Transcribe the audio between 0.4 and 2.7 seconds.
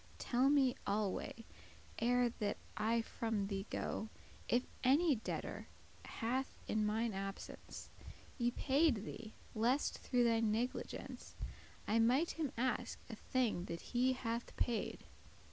me alway, ere that